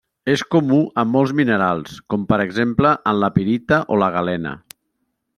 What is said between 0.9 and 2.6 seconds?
en molts minerals, com per